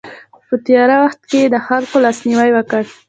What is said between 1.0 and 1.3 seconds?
وخت